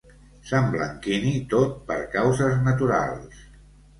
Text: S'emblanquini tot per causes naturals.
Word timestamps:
S'emblanquini 0.51 1.33
tot 1.51 1.77
per 1.91 1.99
causes 2.15 2.57
naturals. 2.69 3.45